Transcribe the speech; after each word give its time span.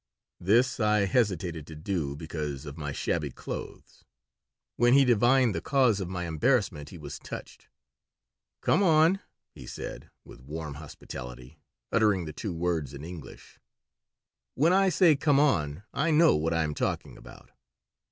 This 0.39 0.79
I 0.79 1.01
hesitated 1.05 1.67
to 1.67 1.75
do 1.75 2.15
because 2.15 2.65
of 2.65 2.75
my 2.75 2.91
shabby 2.91 3.29
clothes. 3.29 4.03
When 4.75 4.95
he 4.95 5.05
divined 5.05 5.53
the 5.53 5.61
cause 5.61 5.99
of 5.99 6.09
my 6.09 6.25
embarrassment 6.25 6.89
he 6.89 6.97
was 6.97 7.19
touched 7.19 7.67
"Come 8.61 8.81
on!' 8.81 9.19
he 9.53 9.67
said, 9.67 10.09
with 10.25 10.41
warm 10.41 10.73
hospitality, 10.73 11.59
uttering 11.91 12.25
the 12.25 12.33
two 12.33 12.51
words 12.55 12.95
in 12.95 13.03
English. 13.05 13.59
"When 14.55 14.73
I 14.73 14.89
say 14.89 15.15
'Come 15.15 15.39
on' 15.39 15.83
I 15.93 16.09
know 16.09 16.35
what 16.35 16.51
I 16.51 16.63
am 16.63 16.73
talking 16.73 17.15
about." 17.15 17.51